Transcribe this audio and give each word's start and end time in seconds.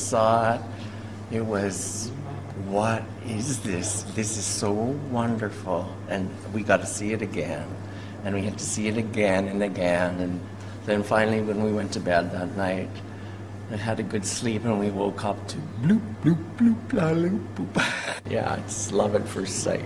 saw 0.00 0.54
it, 0.54 0.60
it 1.30 1.44
was, 1.44 2.10
what 2.66 3.02
is 3.26 3.60
this? 3.60 4.02
This 4.14 4.36
is 4.36 4.44
so 4.44 4.72
wonderful. 4.72 5.88
And 6.08 6.28
we 6.52 6.62
got 6.62 6.80
to 6.80 6.86
see 6.86 7.12
it 7.12 7.22
again. 7.22 7.66
And 8.24 8.34
we 8.34 8.42
had 8.42 8.58
to 8.58 8.64
see 8.64 8.88
it 8.88 8.96
again 8.96 9.48
and 9.48 9.62
again. 9.62 10.18
And 10.20 10.40
then 10.86 11.02
finally, 11.02 11.40
when 11.40 11.62
we 11.62 11.72
went 11.72 11.92
to 11.92 12.00
bed 12.00 12.32
that 12.32 12.56
night, 12.56 12.90
I 13.70 13.76
had 13.76 14.00
a 14.00 14.02
good 14.02 14.26
sleep 14.26 14.64
and 14.64 14.80
we 14.80 14.90
woke 14.90 15.24
up 15.24 15.46
to 15.48 15.56
bloop, 15.82 16.02
bloop, 16.22 16.56
bloop, 16.56 16.92
la, 16.92 17.10
loop, 17.12 17.40
boop. 17.54 17.84
Yeah, 18.30 18.56
it's 18.56 18.92
love 18.92 19.14
at 19.14 19.26
first 19.26 19.60
sight. 19.60 19.84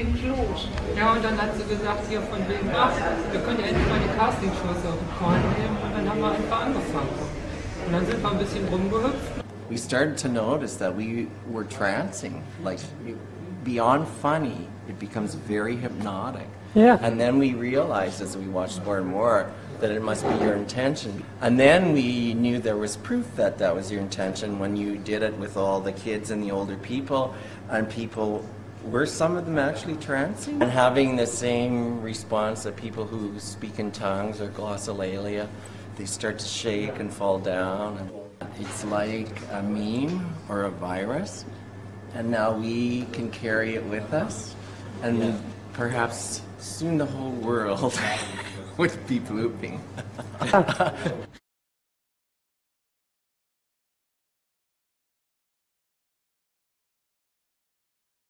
Ging's 0.00 0.22
los. 0.22 0.68
Ja, 0.96 1.12
und 1.12 1.24
dann 1.24 1.40
hat 1.40 1.54
sie 1.56 1.64
gesagt, 1.64 2.06
hier 2.08 2.22
von 2.22 2.40
wegen, 2.48 2.70
ach, 2.74 2.92
wir 3.30 3.40
können 3.40 3.60
ja 3.60 3.66
endlich 3.66 3.88
mal 3.88 4.00
die 4.00 4.18
Castingshows 4.18 4.82
auf 4.88 4.98
den 4.98 5.10
Korn 5.18 5.40
nehmen. 5.58 5.76
Und 5.84 5.92
dann 5.96 6.08
haben 6.08 6.20
wir 6.20 6.30
einfach 6.32 6.66
angefangen. 6.66 7.14
Und 7.86 7.92
dann 7.92 8.06
sind 8.06 8.22
wir 8.22 8.30
ein 8.30 8.38
bisschen 8.38 8.68
rumgehüpft. 8.68 9.40
we 9.70 9.76
started 9.76 10.18
to 10.18 10.28
notice 10.28 10.76
that 10.78 10.96
we 10.96 11.28
were 11.46 11.64
trancing. 11.64 12.42
Like 12.62 12.80
beyond 13.62 14.08
funny, 14.08 14.66
it 14.88 14.98
becomes 14.98 15.34
very 15.34 15.76
hypnotic. 15.76 16.48
Yeah. 16.74 16.98
And 17.00 17.20
then 17.20 17.38
we 17.38 17.54
realized 17.54 18.20
as 18.20 18.36
we 18.36 18.46
watched 18.46 18.84
more 18.84 18.98
and 18.98 19.06
more 19.06 19.50
that 19.78 19.90
it 19.90 20.02
must 20.02 20.28
be 20.28 20.34
your 20.44 20.54
intention. 20.54 21.24
And 21.40 21.58
then 21.58 21.92
we 21.92 22.34
knew 22.34 22.58
there 22.58 22.76
was 22.76 22.96
proof 22.96 23.26
that 23.36 23.58
that 23.58 23.74
was 23.74 23.90
your 23.90 24.00
intention 24.00 24.58
when 24.58 24.76
you 24.76 24.98
did 24.98 25.22
it 25.22 25.34
with 25.38 25.56
all 25.56 25.80
the 25.80 25.92
kids 25.92 26.30
and 26.30 26.42
the 26.42 26.50
older 26.50 26.76
people, 26.76 27.34
and 27.70 27.88
people 27.88 28.44
were 28.84 29.06
some 29.06 29.36
of 29.36 29.46
them 29.46 29.58
actually 29.58 29.94
trancing 29.94 30.60
and 30.60 30.70
having 30.70 31.16
the 31.16 31.26
same 31.26 32.00
response 32.00 32.62
that 32.64 32.76
people 32.76 33.06
who 33.06 33.38
speak 33.38 33.78
in 33.78 33.90
tongues 33.92 34.40
or 34.40 34.48
glossolalia. 34.48 35.48
They 35.96 36.06
start 36.06 36.38
to 36.38 36.46
shake 36.46 36.98
and 36.98 37.12
fall 37.12 37.38
down. 37.38 37.98
And 37.98 38.10
it's 38.58 38.84
like 38.84 39.28
a 39.52 39.62
meme 39.62 40.34
or 40.48 40.62
a 40.62 40.70
virus, 40.70 41.44
and 42.14 42.30
now 42.30 42.52
we 42.52 43.02
can 43.12 43.30
carry 43.30 43.74
it 43.74 43.84
with 43.84 44.12
us, 44.12 44.54
and 45.02 45.40
perhaps 45.72 46.42
soon 46.58 46.98
the 46.98 47.06
whole 47.06 47.32
world 47.32 47.98
would 48.76 49.06
be 49.06 49.20
blooping. 49.20 49.80